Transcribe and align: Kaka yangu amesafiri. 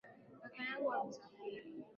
Kaka 0.41 0.59
yangu 0.67 0.89
amesafiri. 0.97 1.69